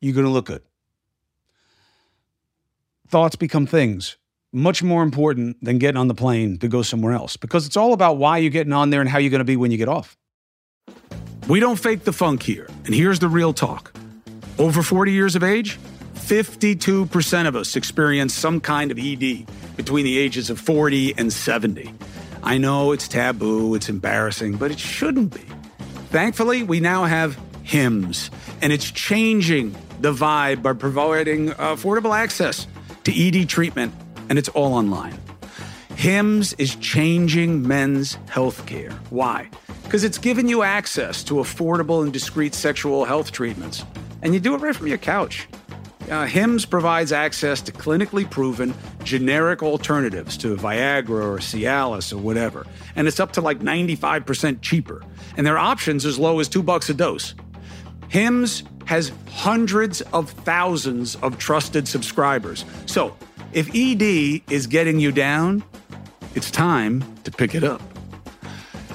you're 0.00 0.14
going 0.14 0.26
to 0.26 0.32
look 0.32 0.46
good. 0.46 0.62
Thoughts 3.08 3.36
become 3.36 3.66
things 3.66 4.16
much 4.52 4.82
more 4.82 5.02
important 5.02 5.56
than 5.64 5.78
getting 5.78 5.96
on 5.96 6.08
the 6.08 6.14
plane 6.14 6.58
to 6.58 6.68
go 6.68 6.82
somewhere 6.82 7.12
else 7.12 7.36
because 7.36 7.66
it's 7.66 7.76
all 7.76 7.92
about 7.92 8.18
why 8.18 8.38
you're 8.38 8.50
getting 8.50 8.72
on 8.72 8.90
there 8.90 9.00
and 9.00 9.08
how 9.08 9.18
you're 9.18 9.30
going 9.30 9.40
to 9.40 9.44
be 9.44 9.56
when 9.56 9.70
you 9.70 9.78
get 9.78 9.88
off. 9.88 10.16
We 11.48 11.58
don't 11.58 11.78
fake 11.78 12.04
the 12.04 12.12
funk 12.12 12.42
here. 12.42 12.68
And 12.84 12.94
here's 12.94 13.18
the 13.18 13.28
real 13.28 13.52
talk 13.52 13.92
over 14.58 14.82
40 14.82 15.12
years 15.12 15.34
of 15.34 15.42
age, 15.42 15.78
52% 16.14 17.48
of 17.48 17.56
us 17.56 17.74
experience 17.74 18.34
some 18.34 18.60
kind 18.60 18.90
of 18.90 18.98
ED 18.98 19.46
between 19.76 20.04
the 20.04 20.18
ages 20.18 20.50
of 20.50 20.60
40 20.60 21.18
and 21.18 21.32
70. 21.32 21.92
I 22.42 22.58
know 22.58 22.92
it's 22.92 23.08
taboo, 23.08 23.74
it's 23.74 23.88
embarrassing, 23.88 24.56
but 24.56 24.70
it 24.70 24.78
shouldn't 24.78 25.34
be. 25.34 25.44
Thankfully, 26.10 26.62
we 26.62 26.80
now 26.80 27.04
have 27.04 27.38
HIMS, 27.62 28.30
and 28.60 28.72
it's 28.72 28.90
changing 28.90 29.74
the 30.00 30.12
vibe 30.12 30.62
by 30.62 30.74
providing 30.74 31.50
affordable 31.50 32.16
access 32.16 32.66
to 33.04 33.12
ED 33.12 33.48
treatment, 33.48 33.94
and 34.32 34.38
it's 34.38 34.48
all 34.48 34.72
online. 34.72 35.12
HIMS 35.96 36.54
is 36.54 36.74
changing 36.76 37.68
men's 37.68 38.14
health 38.30 38.64
care. 38.64 38.90
Why? 39.10 39.50
Because 39.82 40.04
it's 40.04 40.16
giving 40.16 40.48
you 40.48 40.62
access 40.62 41.22
to 41.24 41.34
affordable 41.34 42.02
and 42.02 42.10
discreet 42.10 42.54
sexual 42.54 43.04
health 43.04 43.30
treatments, 43.30 43.84
and 44.22 44.32
you 44.32 44.40
do 44.40 44.54
it 44.54 44.62
right 44.62 44.74
from 44.74 44.86
your 44.86 44.96
couch. 44.96 45.46
Uh, 46.10 46.24
HIMS 46.24 46.64
provides 46.64 47.12
access 47.12 47.60
to 47.60 47.72
clinically 47.72 48.28
proven 48.28 48.72
generic 49.04 49.62
alternatives 49.62 50.38
to 50.38 50.56
Viagra 50.56 51.10
or 51.10 51.36
Cialis 51.36 52.10
or 52.10 52.16
whatever, 52.16 52.66
and 52.96 53.06
it's 53.06 53.20
up 53.20 53.32
to 53.32 53.42
like 53.42 53.58
95% 53.58 54.62
cheaper. 54.62 55.02
And 55.36 55.46
their 55.46 55.58
options 55.58 56.06
as 56.06 56.18
low 56.18 56.40
as 56.40 56.48
two 56.48 56.62
bucks 56.62 56.88
a 56.88 56.94
dose. 56.94 57.34
HIMS 58.08 58.62
has 58.86 59.12
hundreds 59.28 60.00
of 60.14 60.30
thousands 60.30 61.16
of 61.16 61.36
trusted 61.36 61.86
subscribers. 61.86 62.64
So 62.86 63.14
if 63.52 63.68
ED 63.74 64.42
is 64.52 64.66
getting 64.66 64.98
you 64.98 65.12
down, 65.12 65.62
it's 66.34 66.50
time 66.50 67.04
to 67.24 67.30
pick 67.30 67.54
it 67.54 67.64
up. 67.64 67.82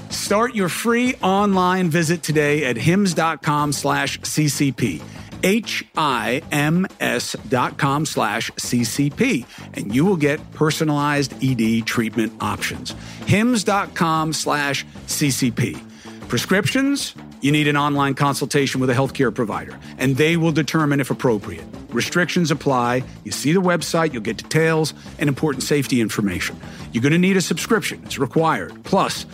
Start 0.09 0.55
your 0.55 0.69
free 0.69 1.15
online 1.21 1.89
visit 1.89 2.23
today 2.23 2.65
at 2.65 2.77
hims.com 2.77 3.71
slash 3.71 4.19
CCP. 4.21 5.01
H-I-M-S 5.43 7.35
dot 7.47 7.77
com 7.77 8.05
slash 8.05 8.51
CCP, 8.51 9.45
and 9.75 9.93
you 9.93 10.03
will 10.03 10.17
get 10.17 10.39
personalized 10.53 11.33
ED 11.43 11.85
treatment 11.85 12.33
options. 12.41 12.95
HIMS.com 13.27 14.33
slash 14.33 14.85
CCP. 15.05 15.79
Prescriptions, 16.27 17.13
you 17.41 17.51
need 17.51 17.67
an 17.67 17.77
online 17.77 18.13
consultation 18.15 18.81
with 18.81 18.89
a 18.89 18.93
healthcare 18.93 19.33
provider, 19.33 19.77
and 19.97 20.17
they 20.17 20.37
will 20.37 20.51
determine 20.51 20.99
if 20.99 21.11
appropriate. 21.11 21.65
Restrictions 21.89 22.51
apply. 22.51 23.03
You 23.23 23.31
see 23.31 23.53
the 23.53 23.61
website, 23.61 24.13
you'll 24.13 24.23
get 24.23 24.37
details 24.37 24.93
and 25.19 25.27
important 25.27 25.63
safety 25.63 26.01
information. 26.01 26.59
You're 26.91 27.03
going 27.03 27.13
to 27.13 27.19
need 27.19 27.37
a 27.37 27.41
subscription, 27.41 28.01
it's 28.05 28.17
required. 28.17 28.83
Plus, 28.83 29.25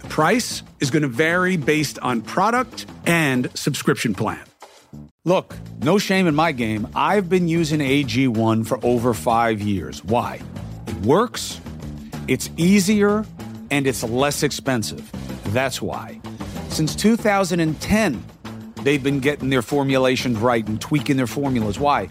the 0.00 0.08
price 0.08 0.62
is 0.80 0.90
going 0.90 1.02
to 1.02 1.08
vary 1.08 1.56
based 1.56 1.98
on 2.00 2.22
product 2.22 2.86
and 3.06 3.50
subscription 3.54 4.14
plan. 4.14 4.44
Look, 5.24 5.54
no 5.80 5.98
shame 5.98 6.26
in 6.26 6.34
my 6.34 6.52
game. 6.52 6.88
I've 6.94 7.28
been 7.28 7.46
using 7.46 7.80
AG1 7.80 8.66
for 8.66 8.80
over 8.82 9.12
five 9.12 9.60
years. 9.60 10.02
Why? 10.02 10.40
It 10.86 10.96
works, 11.02 11.60
it's 12.26 12.48
easier, 12.56 13.26
and 13.70 13.86
it's 13.86 14.02
less 14.02 14.42
expensive. 14.42 15.10
That's 15.52 15.82
why. 15.82 16.20
Since 16.80 16.94
2010, 16.94 18.24
they've 18.76 19.02
been 19.02 19.20
getting 19.20 19.50
their 19.50 19.60
formulations 19.60 20.38
right 20.38 20.66
and 20.66 20.80
tweaking 20.80 21.18
their 21.18 21.26
formulas. 21.26 21.78
Why? 21.78 22.08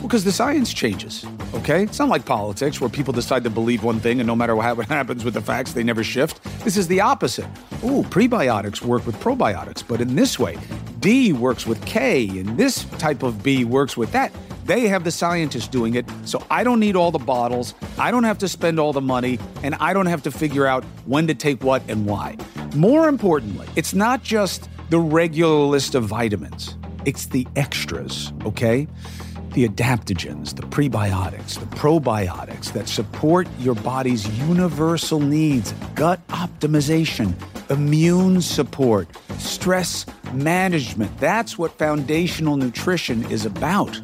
Because 0.00 0.22
the 0.22 0.30
science 0.30 0.72
changes, 0.72 1.26
okay? 1.54 1.82
It's 1.82 1.98
not 1.98 2.08
like 2.08 2.24
politics 2.24 2.80
where 2.80 2.88
people 2.88 3.12
decide 3.12 3.42
to 3.42 3.50
believe 3.50 3.82
one 3.82 3.98
thing 3.98 4.20
and 4.20 4.26
no 4.28 4.36
matter 4.36 4.54
what 4.54 4.86
happens 4.88 5.24
with 5.24 5.34
the 5.34 5.40
facts, 5.40 5.72
they 5.72 5.82
never 5.82 6.04
shift. 6.04 6.40
This 6.62 6.76
is 6.76 6.86
the 6.86 7.00
opposite. 7.00 7.46
Ooh, 7.82 8.04
prebiotics 8.04 8.80
work 8.80 9.04
with 9.06 9.16
probiotics, 9.16 9.82
but 9.84 10.00
in 10.00 10.14
this 10.14 10.38
way, 10.38 10.56
D 11.00 11.32
works 11.32 11.66
with 11.66 11.84
K, 11.84 12.28
and 12.38 12.56
this 12.56 12.84
type 12.98 13.24
of 13.24 13.42
B 13.42 13.64
works 13.64 13.96
with 13.96 14.12
that. 14.12 14.32
They 14.66 14.86
have 14.86 15.02
the 15.02 15.10
scientists 15.10 15.66
doing 15.66 15.96
it, 15.96 16.06
so 16.26 16.46
I 16.48 16.62
don't 16.62 16.78
need 16.78 16.94
all 16.94 17.10
the 17.10 17.18
bottles, 17.18 17.74
I 17.98 18.12
don't 18.12 18.22
have 18.22 18.38
to 18.38 18.46
spend 18.46 18.78
all 18.78 18.92
the 18.92 19.00
money, 19.00 19.40
and 19.64 19.74
I 19.80 19.92
don't 19.92 20.06
have 20.06 20.22
to 20.22 20.30
figure 20.30 20.64
out 20.64 20.84
when 21.06 21.26
to 21.26 21.34
take 21.34 21.64
what 21.64 21.82
and 21.88 22.06
why. 22.06 22.36
More 22.74 23.06
importantly, 23.06 23.68
it's 23.76 23.92
not 23.92 24.22
just 24.22 24.68
the 24.88 24.98
regular 24.98 25.66
list 25.66 25.94
of 25.94 26.04
vitamins, 26.04 26.78
it's 27.04 27.26
the 27.26 27.46
extras, 27.54 28.32
okay? 28.46 28.88
The 29.50 29.68
adaptogens, 29.68 30.56
the 30.56 30.62
prebiotics, 30.62 31.60
the 31.60 31.66
probiotics 31.76 32.72
that 32.72 32.88
support 32.88 33.46
your 33.58 33.74
body's 33.74 34.26
universal 34.48 35.20
needs 35.20 35.72
gut 35.94 36.26
optimization, 36.28 37.34
immune 37.70 38.40
support, 38.40 39.06
stress 39.36 40.06
management. 40.32 41.14
That's 41.18 41.58
what 41.58 41.76
foundational 41.76 42.56
nutrition 42.56 43.30
is 43.30 43.44
about. 43.44 44.00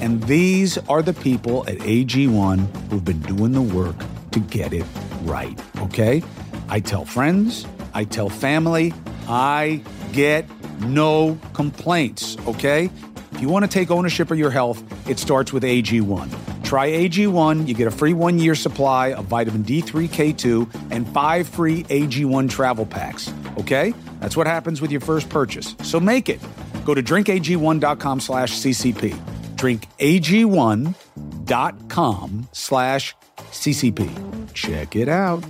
And 0.00 0.22
these 0.24 0.76
are 0.88 1.00
the 1.00 1.14
people 1.14 1.66
at 1.66 1.78
AG1 1.78 2.90
who've 2.90 3.04
been 3.04 3.20
doing 3.20 3.52
the 3.52 3.62
work 3.62 3.96
to 4.32 4.40
get 4.40 4.74
it 4.74 4.84
right, 5.22 5.58
okay? 5.78 6.22
I 6.68 6.80
tell 6.80 7.06
friends, 7.06 7.66
I 7.94 8.04
tell 8.04 8.28
family, 8.28 8.92
I 9.28 9.82
get 10.12 10.46
no 10.80 11.38
complaints, 11.52 12.36
okay? 12.46 12.90
If 13.32 13.40
you 13.40 13.48
want 13.48 13.64
to 13.64 13.70
take 13.70 13.90
ownership 13.90 14.30
of 14.30 14.38
your 14.38 14.50
health, 14.50 14.82
it 15.08 15.18
starts 15.18 15.52
with 15.52 15.62
AG1. 15.62 16.64
Try 16.64 16.90
AG1, 16.90 17.68
you 17.68 17.74
get 17.74 17.86
a 17.86 17.90
free 17.90 18.14
one 18.14 18.38
year 18.38 18.54
supply 18.54 19.12
of 19.12 19.26
vitamin 19.26 19.64
D3, 19.64 20.08
K2, 20.08 20.90
and 20.90 21.08
five 21.08 21.48
free 21.48 21.84
AG1 21.84 22.50
travel 22.50 22.86
packs, 22.86 23.32
okay? 23.58 23.94
That's 24.20 24.36
what 24.36 24.46
happens 24.46 24.80
with 24.80 24.90
your 24.90 25.00
first 25.00 25.28
purchase. 25.28 25.74
So 25.82 26.00
make 26.00 26.28
it. 26.28 26.40
Go 26.84 26.94
to 26.94 27.02
drinkag1.com 27.02 28.20
slash 28.20 28.52
CCP. 28.52 29.14
Drinkag1.com 29.56 32.48
slash 32.52 33.16
CCP. 33.36 34.52
Check 34.54 34.96
it 34.96 35.08
out. 35.08 35.44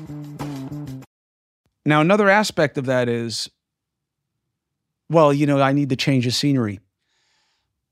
Now, 1.84 2.00
another 2.00 2.28
aspect 2.28 2.78
of 2.78 2.86
that 2.86 3.08
is, 3.08 3.50
well, 5.08 5.32
you 5.32 5.46
know, 5.46 5.60
I 5.60 5.72
need 5.72 5.88
to 5.90 5.96
change 5.96 6.24
the 6.24 6.30
scenery. 6.30 6.80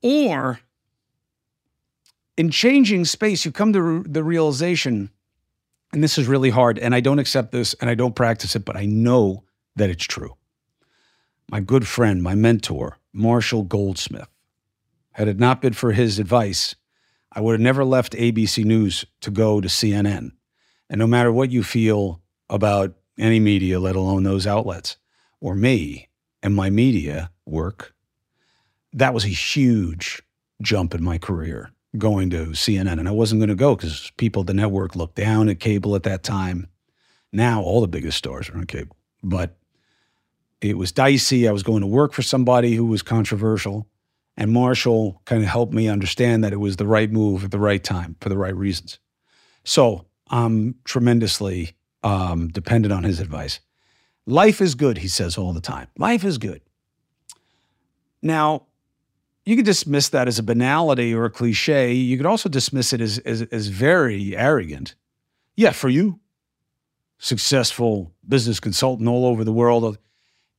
Or 0.01 0.59
in 2.37 2.49
changing 2.49 3.05
space, 3.05 3.45
you 3.45 3.51
come 3.51 3.73
to 3.73 4.03
the 4.03 4.23
realization, 4.23 5.11
and 5.93 6.03
this 6.03 6.17
is 6.17 6.27
really 6.27 6.49
hard, 6.49 6.79
and 6.79 6.95
I 6.95 7.01
don't 7.01 7.19
accept 7.19 7.51
this 7.51 7.73
and 7.75 7.89
I 7.89 7.95
don't 7.95 8.15
practice 8.15 8.55
it, 8.55 8.65
but 8.65 8.77
I 8.77 8.85
know 8.85 9.43
that 9.75 9.89
it's 9.89 10.05
true. 10.05 10.35
My 11.49 11.59
good 11.59 11.85
friend, 11.85 12.23
my 12.23 12.33
mentor, 12.33 12.97
Marshall 13.13 13.63
Goldsmith, 13.63 14.29
had 15.11 15.27
it 15.27 15.37
not 15.37 15.61
been 15.61 15.73
for 15.73 15.91
his 15.91 16.17
advice, 16.17 16.75
I 17.33 17.41
would 17.41 17.53
have 17.53 17.61
never 17.61 17.83
left 17.83 18.13
ABC 18.13 18.63
News 18.63 19.05
to 19.19 19.31
go 19.31 19.61
to 19.61 19.67
CNN. 19.67 20.31
And 20.89 20.99
no 20.99 21.07
matter 21.07 21.31
what 21.31 21.51
you 21.51 21.63
feel 21.63 22.21
about 22.49 22.95
any 23.21 23.39
media, 23.39 23.79
let 23.79 23.95
alone 23.95 24.23
those 24.23 24.47
outlets, 24.47 24.97
or 25.39 25.55
me 25.55 26.09
and 26.43 26.55
my 26.55 26.69
media 26.69 27.31
work, 27.45 27.93
that 28.93 29.13
was 29.13 29.25
a 29.25 29.29
huge 29.29 30.21
jump 30.61 30.93
in 30.93 31.03
my 31.03 31.17
career 31.17 31.71
going 31.97 32.29
to 32.29 32.47
CNN. 32.47 32.99
And 32.99 33.07
I 33.07 33.11
wasn't 33.11 33.39
going 33.39 33.49
to 33.49 33.55
go 33.55 33.75
because 33.75 34.11
people 34.17 34.41
at 34.41 34.47
the 34.47 34.53
network 34.53 34.95
looked 34.95 35.15
down 35.15 35.49
at 35.49 35.59
cable 35.59 35.95
at 35.95 36.03
that 36.03 36.23
time. 36.23 36.67
Now 37.31 37.61
all 37.61 37.81
the 37.81 37.87
biggest 37.87 38.17
stars 38.17 38.49
are 38.49 38.57
on 38.57 38.65
cable. 38.65 38.95
But 39.23 39.57
it 40.61 40.77
was 40.77 40.91
dicey. 40.91 41.47
I 41.47 41.51
was 41.51 41.63
going 41.63 41.81
to 41.81 41.87
work 41.87 42.13
for 42.13 42.21
somebody 42.21 42.75
who 42.75 42.85
was 42.85 43.01
controversial. 43.01 43.87
And 44.37 44.51
Marshall 44.51 45.21
kind 45.25 45.43
of 45.43 45.49
helped 45.49 45.73
me 45.73 45.87
understand 45.89 46.43
that 46.43 46.53
it 46.53 46.59
was 46.59 46.77
the 46.77 46.87
right 46.87 47.11
move 47.11 47.43
at 47.43 47.51
the 47.51 47.59
right 47.59 47.83
time 47.83 48.15
for 48.21 48.29
the 48.29 48.37
right 48.37 48.55
reasons. 48.55 48.99
So 49.63 50.05
I'm 50.29 50.75
tremendously 50.85 51.73
um, 52.03 52.47
dependent 52.49 52.93
on 52.93 53.03
his 53.03 53.19
advice. 53.19 53.59
Life 54.25 54.61
is 54.61 54.75
good, 54.75 54.99
he 54.99 55.07
says 55.07 55.37
all 55.37 55.53
the 55.53 55.61
time. 55.61 55.87
Life 55.97 56.23
is 56.23 56.37
good. 56.37 56.61
Now, 58.21 58.67
you 59.45 59.55
could 59.55 59.65
dismiss 59.65 60.09
that 60.09 60.27
as 60.27 60.37
a 60.37 60.43
banality 60.43 61.13
or 61.13 61.25
a 61.25 61.29
cliche. 61.31 61.91
You 61.91 62.17
could 62.17 62.27
also 62.27 62.47
dismiss 62.47 62.93
it 62.93 63.01
as, 63.01 63.17
as, 63.19 63.41
as 63.43 63.67
very 63.67 64.37
arrogant. 64.37 64.95
Yeah, 65.55 65.71
for 65.71 65.89
you. 65.89 66.19
successful 67.21 68.11
business 68.27 68.59
consultant 68.59 69.07
all 69.07 69.25
over 69.25 69.43
the 69.43 69.53
world. 69.53 69.97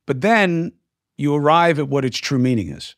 But 0.05 0.21
then 0.21 0.71
you 1.17 1.35
arrive 1.35 1.77
at 1.77 1.89
what 1.89 2.05
its 2.05 2.17
true 2.17 2.39
meaning 2.39 2.69
is. 2.69 2.95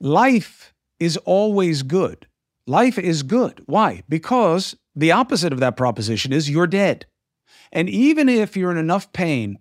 Life 0.00 0.72
is 1.00 1.16
always 1.18 1.82
good. 1.82 2.26
Life 2.66 2.98
is 2.98 3.22
good. 3.22 3.62
Why? 3.66 4.02
Because 4.08 4.76
the 4.94 5.12
opposite 5.12 5.52
of 5.52 5.60
that 5.60 5.76
proposition 5.76 6.32
is 6.32 6.48
you're 6.48 6.66
dead. 6.66 7.06
And 7.72 7.88
even 7.88 8.28
if 8.28 8.56
you're 8.56 8.70
in 8.70 8.76
enough 8.76 9.12
pain 9.12 9.58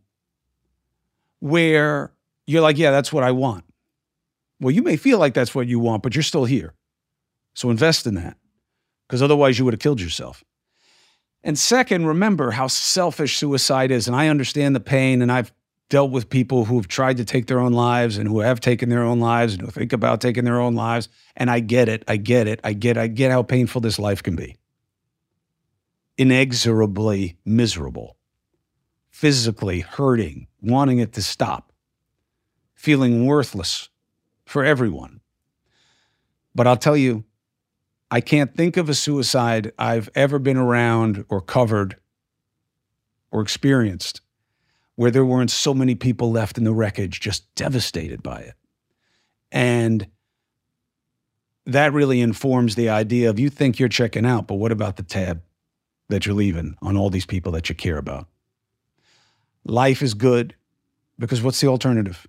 where 1.40 2.12
you're 2.48 2.62
like, 2.62 2.78
yeah, 2.78 2.92
that's 2.92 3.12
what 3.12 3.24
I 3.24 3.32
want. 3.32 3.66
Well, 4.60 4.72
you 4.72 4.84
may 4.84 4.98
feel 4.98 5.20
like 5.20 5.34
that's 5.34 5.54
what 5.54 5.68
you 5.68 5.80
want, 5.80 6.04
but 6.04 6.16
you're 6.16 6.24
still 6.24 6.46
here. 6.46 6.74
So 7.54 7.70
invest 7.70 8.08
in 8.08 8.16
that 8.16 8.38
because 9.08 9.22
otherwise 9.22 9.58
you 9.58 9.66
would 9.66 9.74
have 9.74 9.82
killed 9.82 10.02
yourself. 10.02 10.44
And 11.44 11.60
second, 11.60 12.08
remember 12.08 12.52
how 12.52 12.68
selfish 12.68 13.38
suicide 13.38 13.92
is. 13.92 14.08
And 14.08 14.16
I 14.16 14.30
understand 14.30 14.76
the 14.76 14.80
pain, 14.80 15.22
and 15.22 15.32
I've 15.32 15.54
dealt 15.90 16.10
with 16.10 16.30
people 16.30 16.66
who 16.66 16.76
have 16.78 16.88
tried 16.88 17.18
to 17.18 17.26
take 17.26 17.46
their 17.46 17.60
own 17.60 17.74
lives 17.74 18.18
and 18.18 18.28
who 18.28 18.40
have 18.40 18.60
taken 18.60 18.90
their 18.90 19.04
own 19.04 19.20
lives 19.20 19.54
and 19.54 19.62
who 19.62 19.70
think 19.70 19.94
about 19.94 20.22
taking 20.22 20.44
their 20.44 20.60
own 20.60 20.74
lives. 20.74 21.08
And 21.38 21.52
I 21.52 21.60
get 21.60 21.88
it. 21.88 22.04
I 22.08 22.18
get 22.18 22.48
it. 22.48 22.60
I 22.64 22.74
get 22.74 22.98
I 22.98 23.08
get 23.08 23.32
how 23.32 23.44
painful 23.44 23.82
this 23.82 24.00
life 24.00 24.24
can 24.24 24.36
be. 24.36 24.56
Inexorably 26.18 27.38
miserable, 27.44 28.18
physically 29.10 29.82
hurting, 29.82 30.48
wanting 30.62 31.00
it 31.00 31.14
to 31.14 31.22
stop, 31.22 31.74
feeling 32.74 33.26
worthless 33.26 33.90
for 34.46 34.64
everyone. 34.64 35.20
But 36.54 36.68
I'll 36.68 36.78
tell 36.78 36.96
you, 36.96 37.26
I 38.10 38.22
can't 38.22 38.56
think 38.56 38.78
of 38.78 38.88
a 38.88 38.94
suicide 38.94 39.74
I've 39.78 40.10
ever 40.16 40.40
been 40.40 40.58
around 40.58 41.26
or 41.28 41.42
covered 41.42 41.98
or 43.32 43.42
experienced 43.42 44.22
where 44.96 45.12
there 45.12 45.26
weren't 45.26 45.52
so 45.52 45.74
many 45.74 45.96
people 45.96 46.32
left 46.32 46.58
in 46.58 46.64
the 46.64 46.74
wreckage 46.74 47.20
just 47.20 47.54
devastated 47.56 48.24
by 48.24 48.40
it. 48.40 48.54
And 49.52 50.08
that 51.66 51.94
really 51.94 52.22
informs 52.22 52.76
the 52.76 52.90
idea 52.90 53.30
of 53.30 53.40
you 53.40 53.50
think 53.50 53.80
you're 53.80 53.90
checking 53.90 54.26
out, 54.26 54.48
but 54.48 54.56
what 54.56 54.72
about 54.72 54.96
the 54.96 55.04
tab 55.04 55.42
that 56.10 56.26
you're 56.26 56.36
leaving 56.36 56.76
on 56.82 56.98
all 56.98 57.10
these 57.10 57.26
people 57.26 57.52
that 57.54 57.70
you 57.70 57.76
care 57.76 57.98
about? 57.98 58.28
Life 59.64 60.02
is 60.02 60.14
good 60.14 60.56
because 61.18 61.42
what's 61.42 61.62
the 61.62 61.68
alternative? 61.68 62.28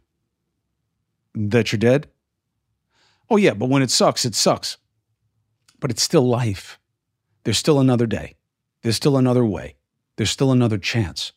That 1.35 1.73
you're 1.73 1.79
dead? 1.79 2.09
Oh, 3.29 3.37
yeah, 3.37 3.55
but 3.55 3.69
when 3.69 3.83
it 3.83 3.91
sucks, 3.91 4.25
it 4.25 4.35
sucks. 4.35 4.79
But 5.81 5.91
it's 5.91 6.03
still 6.03 6.27
life. 6.27 6.79
There's 7.45 7.59
still 7.59 7.81
another 7.81 8.07
day. 8.07 8.37
There's 8.83 8.97
still 8.97 9.17
another 9.17 9.45
way. 9.45 9.77
There's 10.17 10.31
still 10.31 10.53
another 10.53 10.79
chance. 10.79 11.33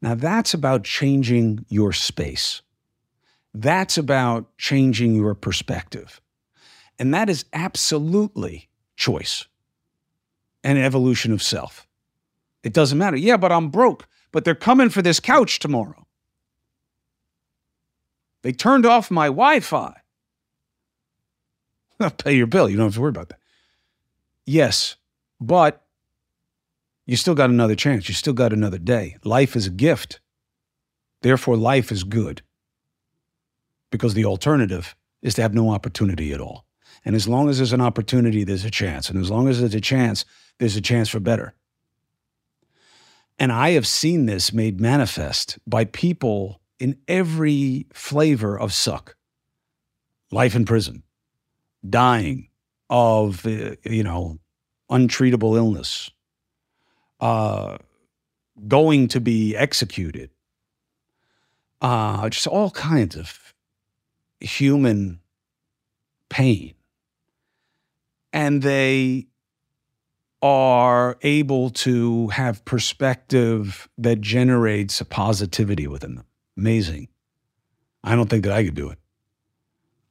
Now, 0.00 0.14
that's 0.14 0.54
about 0.54 0.84
changing 0.84 1.64
your 1.68 1.92
space. 1.92 2.62
That's 3.54 3.98
about 3.98 4.56
changing 4.58 5.14
your 5.14 5.34
perspective. 5.34 6.20
And 6.98 7.12
that 7.14 7.28
is 7.28 7.44
absolutely 7.52 8.68
choice 8.96 9.46
and 10.64 10.78
evolution 10.78 11.32
of 11.32 11.42
self. 11.42 11.86
It 12.62 12.72
doesn't 12.72 12.98
matter. 12.98 13.16
Yeah, 13.16 13.36
but 13.36 13.52
I'm 13.52 13.70
broke, 13.70 14.06
but 14.30 14.44
they're 14.44 14.54
coming 14.54 14.88
for 14.88 15.02
this 15.02 15.20
couch 15.20 15.58
tomorrow. 15.58 16.06
They 18.42 18.52
turned 18.52 18.86
off 18.86 19.10
my 19.10 19.26
Wi 19.26 19.60
Fi. 19.60 19.94
I'll 22.00 22.10
pay 22.10 22.34
your 22.34 22.46
bill. 22.46 22.68
You 22.68 22.76
don't 22.76 22.86
have 22.86 22.94
to 22.94 23.00
worry 23.00 23.10
about 23.10 23.28
that. 23.28 23.38
Yes, 24.44 24.96
but 25.40 25.84
you 27.06 27.16
still 27.16 27.34
got 27.34 27.50
another 27.50 27.74
chance. 27.74 28.08
You 28.08 28.14
still 28.14 28.32
got 28.32 28.52
another 28.52 28.78
day. 28.78 29.16
Life 29.24 29.56
is 29.56 29.66
a 29.66 29.70
gift. 29.70 30.20
Therefore, 31.22 31.56
life 31.56 31.92
is 31.92 32.04
good. 32.04 32.42
Because 33.90 34.14
the 34.14 34.24
alternative 34.24 34.96
is 35.20 35.34
to 35.34 35.42
have 35.42 35.54
no 35.54 35.70
opportunity 35.70 36.32
at 36.32 36.40
all. 36.40 36.66
And 37.04 37.16
as 37.16 37.26
long 37.26 37.48
as 37.48 37.58
there's 37.58 37.72
an 37.72 37.80
opportunity, 37.80 38.44
there's 38.44 38.64
a 38.64 38.70
chance. 38.70 39.10
And 39.10 39.18
as 39.18 39.30
long 39.30 39.48
as 39.48 39.60
there's 39.60 39.74
a 39.74 39.80
chance, 39.80 40.24
there's 40.58 40.76
a 40.76 40.80
chance 40.80 41.08
for 41.08 41.20
better. 41.20 41.54
And 43.38 43.50
I 43.50 43.70
have 43.70 43.86
seen 43.86 44.26
this 44.26 44.52
made 44.52 44.80
manifest 44.80 45.58
by 45.66 45.84
people 45.84 46.60
in 46.78 46.98
every 47.08 47.86
flavor 47.92 48.58
of 48.58 48.72
suck 48.72 49.16
life 50.30 50.54
in 50.54 50.64
prison, 50.64 51.02
dying 51.88 52.48
of, 52.88 53.46
uh, 53.46 53.76
you 53.84 54.02
know, 54.02 54.38
untreatable 54.90 55.56
illness, 55.56 56.10
uh, 57.20 57.78
going 58.68 59.08
to 59.08 59.20
be 59.20 59.56
executed, 59.56 60.30
uh, 61.80 62.28
just 62.28 62.46
all 62.46 62.70
kinds 62.70 63.16
of 63.16 63.54
human 64.40 65.20
pain. 66.28 66.74
And 68.32 68.62
they 68.62 69.26
are 70.42 71.16
able 71.22 71.70
to 71.70 72.28
have 72.28 72.64
perspective 72.64 73.88
that 73.96 74.20
generates 74.20 75.00
a 75.00 75.04
positivity 75.04 75.86
within 75.86 76.16
them. 76.16 76.26
Amazing. 76.56 77.08
I 78.02 78.16
don't 78.16 78.28
think 78.28 78.44
that 78.44 78.52
I 78.52 78.64
could 78.64 78.74
do 78.74 78.90
it. 78.90 78.98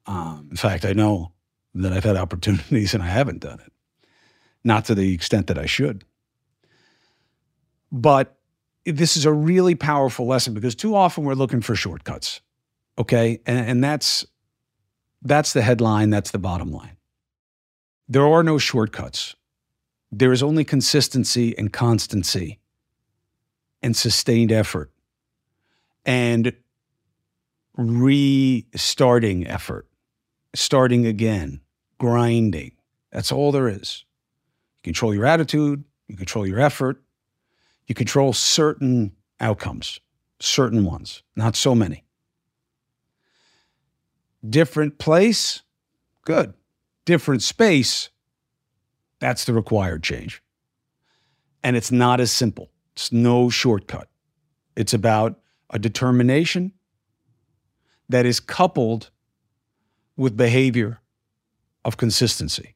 Um, 0.05 0.47
in 0.51 0.57
fact, 0.57 0.85
I 0.85 0.93
know 0.93 1.33
that 1.75 1.91
I've 1.91 2.03
had 2.03 2.15
opportunities 2.15 2.93
and 2.93 3.03
I 3.03 3.07
haven't 3.07 3.41
done 3.41 3.59
it, 3.59 3.71
not 4.63 4.85
to 4.85 4.95
the 4.95 5.13
extent 5.13 5.47
that 5.47 5.57
I 5.57 5.65
should. 5.65 6.05
But 7.91 8.37
this 8.85 9.17
is 9.17 9.25
a 9.25 9.33
really 9.33 9.75
powerful 9.75 10.25
lesson 10.25 10.53
because 10.53 10.75
too 10.75 10.95
often 10.95 11.25
we're 11.25 11.33
looking 11.33 11.61
for 11.61 11.75
shortcuts. 11.75 12.39
Okay. 12.97 13.41
And, 13.45 13.69
and 13.69 13.83
that's 13.83 14.25
that's 15.21 15.53
the 15.53 15.61
headline, 15.61 16.09
that's 16.09 16.31
the 16.31 16.39
bottom 16.39 16.71
line. 16.71 16.97
There 18.11 18.27
are 18.27 18.43
no 18.43 18.57
shortcuts. 18.57 19.37
There 20.11 20.33
is 20.33 20.43
only 20.43 20.65
consistency 20.65 21.57
and 21.57 21.71
constancy 21.71 22.59
and 23.81 23.95
sustained 23.95 24.51
effort 24.51 24.91
and 26.05 26.51
restarting 27.77 29.47
effort, 29.47 29.87
starting 30.53 31.05
again, 31.05 31.61
grinding. 31.99 32.73
That's 33.13 33.31
all 33.31 33.53
there 33.53 33.69
is. 33.69 34.03
You 34.83 34.89
control 34.89 35.15
your 35.15 35.25
attitude, 35.25 35.85
you 36.09 36.17
control 36.17 36.45
your 36.45 36.59
effort, 36.59 37.01
you 37.87 37.95
control 37.95 38.33
certain 38.33 39.13
outcomes, 39.39 40.01
certain 40.41 40.83
ones, 40.83 41.23
not 41.37 41.55
so 41.55 41.73
many. 41.73 42.03
Different 44.45 44.97
place, 44.97 45.61
good. 46.25 46.55
Different 47.11 47.43
space, 47.43 48.09
that's 49.19 49.43
the 49.43 49.51
required 49.51 50.01
change. 50.01 50.41
And 51.61 51.75
it's 51.75 51.91
not 51.91 52.21
as 52.21 52.31
simple. 52.31 52.71
It's 52.93 53.11
no 53.11 53.49
shortcut. 53.49 54.07
It's 54.77 54.93
about 54.93 55.37
a 55.71 55.77
determination 55.77 56.71
that 58.07 58.25
is 58.25 58.39
coupled 58.39 59.09
with 60.15 60.37
behavior 60.37 61.01
of 61.83 61.97
consistency. 61.97 62.75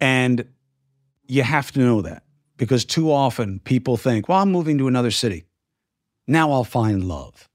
And 0.00 0.46
you 1.26 1.42
have 1.42 1.70
to 1.72 1.80
know 1.80 2.00
that 2.00 2.22
because 2.56 2.86
too 2.86 3.12
often 3.12 3.60
people 3.60 3.98
think, 3.98 4.30
well, 4.30 4.38
I'm 4.38 4.50
moving 4.50 4.78
to 4.78 4.88
another 4.88 5.10
city. 5.10 5.44
Now 6.26 6.52
I'll 6.52 6.64
find 6.64 7.04
love. 7.04 7.50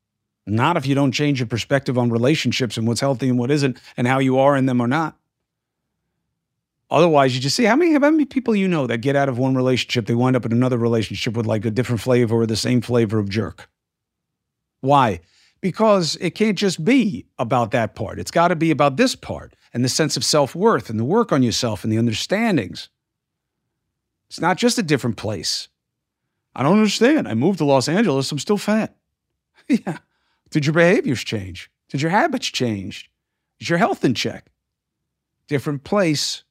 Not 0.46 0.78
if 0.78 0.86
you 0.86 0.94
don't 0.94 1.12
change 1.12 1.40
your 1.40 1.48
perspective 1.48 1.98
on 1.98 2.12
relationships 2.12 2.78
and 2.78 2.86
what's 2.88 3.02
healthy 3.02 3.30
and 3.30 3.40
what 3.40 3.50
isn't, 3.50 3.80
and 3.98 4.06
how 4.06 4.20
you 4.20 4.38
are 4.38 4.56
in 4.56 4.68
them 4.68 4.80
or 4.80 4.88
not. 4.88 5.18
Otherwise, 6.92 7.34
you 7.34 7.40
just 7.40 7.56
see 7.56 7.64
how 7.64 7.78
many, 7.78 7.94
how 7.94 8.00
many 8.00 8.26
people 8.26 8.54
you 8.54 8.68
know 8.68 8.86
that 8.86 8.98
get 8.98 9.16
out 9.16 9.30
of 9.30 9.38
one 9.38 9.56
relationship, 9.56 10.06
they 10.06 10.14
wind 10.14 10.36
up 10.36 10.46
in 10.46 10.52
another 10.52 10.78
relationship 10.78 11.38
with 11.38 11.46
like 11.46 11.64
a 11.64 11.72
different 11.72 12.02
flavor 12.02 12.36
or 12.36 12.46
the 12.46 12.58
same 12.58 12.82
flavor 12.82 13.18
of 13.18 13.30
jerk. 13.30 13.70
Why? 14.82 15.22
Because 15.62 16.18
it 16.20 16.32
can't 16.32 16.58
just 16.58 16.84
be 16.84 17.28
about 17.40 17.72
that 17.72 17.96
part. 17.96 18.20
It's 18.20 18.32
got 18.32 18.50
to 18.50 18.58
be 18.58 18.72
about 18.72 18.98
this 18.98 19.16
part 19.16 19.56
and 19.74 19.86
the 19.86 19.90
sense 19.90 20.18
of 20.18 20.26
self 20.26 20.54
worth 20.54 20.90
and 20.90 21.00
the 21.00 21.06
work 21.06 21.32
on 21.32 21.44
yourself 21.44 21.86
and 21.86 21.94
the 21.94 21.98
understandings. 21.98 22.90
It's 24.30 24.42
not 24.42 24.58
just 24.58 24.78
a 24.78 24.84
different 24.84 25.16
place. 25.16 25.70
I 26.54 26.64
don't 26.64 26.78
understand. 26.78 27.28
I 27.28 27.36
moved 27.36 27.60
to 27.60 27.66
Los 27.66 27.88
Angeles. 27.88 28.30
I'm 28.32 28.40
still 28.40 28.58
fat. 28.58 28.98
yeah. 29.70 30.00
Did 30.50 30.66
your 30.66 30.74
behaviors 30.74 31.24
change? 31.24 31.72
Did 31.88 32.02
your 32.02 32.12
habits 32.12 32.48
change? 32.48 33.10
Is 33.62 33.70
your 33.70 33.78
health 33.78 34.04
in 34.04 34.14
check? 34.14 34.52
Different 35.48 35.86
place 35.86 36.44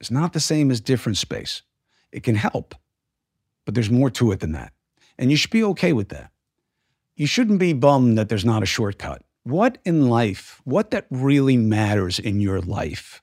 is 0.00 0.10
not 0.10 0.32
the 0.32 0.40
same 0.40 0.70
as 0.70 0.80
different 0.80 1.18
space. 1.18 1.62
It 2.12 2.22
can 2.22 2.34
help, 2.34 2.74
but 3.64 3.74
there's 3.74 3.90
more 3.90 4.10
to 4.10 4.32
it 4.32 4.40
than 4.40 4.52
that. 4.52 4.72
And 5.18 5.30
you 5.30 5.36
should 5.36 5.50
be 5.50 5.64
okay 5.64 5.92
with 5.92 6.08
that. 6.08 6.30
You 7.14 7.26
shouldn't 7.26 7.58
be 7.58 7.72
bummed 7.72 8.16
that 8.16 8.28
there's 8.28 8.44
not 8.44 8.62
a 8.62 8.66
shortcut. 8.66 9.22
What 9.42 9.78
in 9.84 10.08
life, 10.08 10.60
what 10.64 10.90
that 10.90 11.06
really 11.10 11.56
matters 11.56 12.18
in 12.18 12.40
your 12.40 12.60
life, 12.60 13.22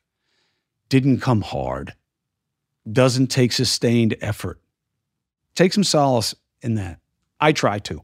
didn't 0.89 1.19
come 1.19 1.41
hard 1.41 1.93
doesn't 2.89 3.27
take 3.27 3.51
sustained 3.51 4.15
effort. 4.21 4.61
Take 5.55 5.73
some 5.73 5.83
solace 5.83 6.35
in 6.61 6.75
that. 6.75 6.99
I 7.39 7.51
try 7.51 7.79
to. 7.79 8.03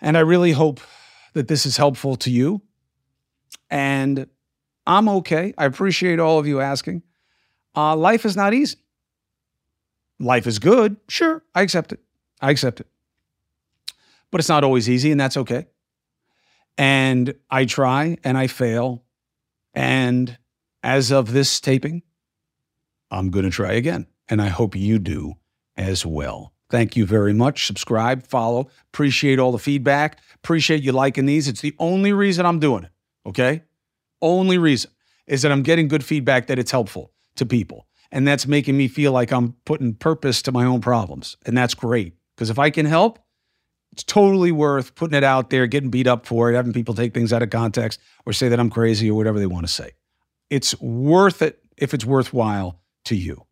And 0.00 0.16
I 0.16 0.20
really 0.20 0.52
hope 0.52 0.80
that 1.32 1.48
this 1.48 1.66
is 1.66 1.76
helpful 1.76 2.16
to 2.16 2.30
you. 2.30 2.62
And 3.70 4.26
I'm 4.86 5.08
okay. 5.08 5.54
I 5.58 5.64
appreciate 5.64 6.20
all 6.20 6.38
of 6.38 6.46
you 6.46 6.60
asking. 6.60 7.02
Uh, 7.78 7.94
life 7.94 8.24
is 8.24 8.36
not 8.36 8.52
easy. 8.52 8.76
Life 10.18 10.48
is 10.48 10.58
good. 10.58 10.96
Sure, 11.08 11.44
I 11.54 11.62
accept 11.62 11.92
it. 11.92 12.00
I 12.40 12.50
accept 12.50 12.80
it. 12.80 12.88
But 14.32 14.40
it's 14.40 14.48
not 14.48 14.64
always 14.64 14.90
easy, 14.90 15.12
and 15.12 15.20
that's 15.20 15.36
okay. 15.36 15.68
And 16.76 17.34
I 17.48 17.66
try 17.66 18.16
and 18.24 18.36
I 18.36 18.48
fail. 18.48 19.04
And 19.74 20.36
as 20.82 21.12
of 21.12 21.32
this 21.32 21.60
taping, 21.60 22.02
I'm 23.12 23.30
going 23.30 23.44
to 23.44 23.50
try 23.50 23.74
again. 23.74 24.08
And 24.28 24.42
I 24.42 24.48
hope 24.48 24.74
you 24.74 24.98
do 24.98 25.34
as 25.76 26.04
well. 26.04 26.52
Thank 26.70 26.96
you 26.96 27.06
very 27.06 27.32
much. 27.32 27.64
Subscribe, 27.64 28.26
follow. 28.26 28.68
Appreciate 28.92 29.38
all 29.38 29.52
the 29.52 29.58
feedback. 29.58 30.18
Appreciate 30.34 30.82
you 30.82 30.90
liking 30.90 31.26
these. 31.26 31.46
It's 31.46 31.60
the 31.60 31.76
only 31.78 32.12
reason 32.12 32.44
I'm 32.44 32.58
doing 32.58 32.84
it. 32.84 32.90
Okay. 33.24 33.62
Only 34.20 34.58
reason 34.58 34.90
is 35.28 35.42
that 35.42 35.52
I'm 35.52 35.62
getting 35.62 35.86
good 35.86 36.02
feedback 36.02 36.48
that 36.48 36.58
it's 36.58 36.72
helpful 36.72 37.12
to 37.38 37.46
people. 37.46 37.86
And 38.10 38.26
that's 38.26 38.46
making 38.46 38.76
me 38.76 38.88
feel 38.88 39.12
like 39.12 39.32
I'm 39.32 39.54
putting 39.64 39.94
purpose 39.94 40.42
to 40.42 40.52
my 40.52 40.64
own 40.64 40.80
problems. 40.80 41.36
And 41.44 41.56
that's 41.56 41.74
great. 41.74 42.14
Because 42.34 42.50
if 42.50 42.58
I 42.58 42.70
can 42.70 42.86
help, 42.86 43.18
it's 43.92 44.04
totally 44.04 44.52
worth 44.52 44.94
putting 44.94 45.16
it 45.16 45.24
out 45.24 45.50
there, 45.50 45.66
getting 45.66 45.90
beat 45.90 46.06
up 46.06 46.26
for 46.26 46.50
it, 46.50 46.54
having 46.54 46.72
people 46.72 46.94
take 46.94 47.12
things 47.12 47.32
out 47.32 47.42
of 47.42 47.50
context 47.50 48.00
or 48.24 48.32
say 48.32 48.48
that 48.48 48.60
I'm 48.60 48.70
crazy 48.70 49.10
or 49.10 49.14
whatever 49.14 49.38
they 49.38 49.46
want 49.46 49.66
to 49.66 49.72
say. 49.72 49.92
It's 50.50 50.78
worth 50.80 51.42
it 51.42 51.60
if 51.76 51.94
it's 51.94 52.04
worthwhile 52.04 52.80
to 53.06 53.16
you. 53.16 53.44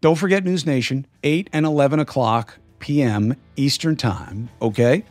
Don't 0.00 0.16
forget 0.16 0.44
NewsNation, 0.44 1.04
8 1.22 1.50
and 1.52 1.66
11 1.66 2.00
o'clock 2.00 2.58
p.m. 2.78 3.36
Eastern 3.56 3.96
Time, 3.96 4.48
okay? 4.60 5.04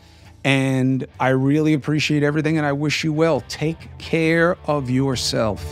And 0.44 1.06
I 1.20 1.30
really 1.30 1.74
appreciate 1.74 2.24
everything 2.24 2.58
and 2.58 2.66
I 2.66 2.74
wish 2.74 3.04
you 3.04 3.14
well. 3.14 3.42
Take 3.48 3.98
care 3.98 4.58
of 4.68 4.90
yourself. 4.90 5.64